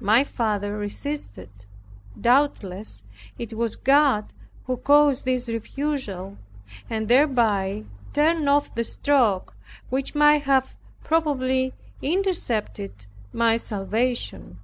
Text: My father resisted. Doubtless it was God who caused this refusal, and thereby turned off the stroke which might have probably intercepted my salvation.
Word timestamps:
My 0.00 0.24
father 0.24 0.74
resisted. 0.74 1.66
Doubtless 2.18 3.02
it 3.38 3.52
was 3.52 3.76
God 3.76 4.32
who 4.64 4.78
caused 4.78 5.26
this 5.26 5.50
refusal, 5.50 6.38
and 6.88 7.08
thereby 7.08 7.84
turned 8.14 8.48
off 8.48 8.74
the 8.74 8.84
stroke 8.84 9.54
which 9.90 10.14
might 10.14 10.44
have 10.44 10.76
probably 11.02 11.74
intercepted 12.00 13.04
my 13.34 13.58
salvation. 13.58 14.60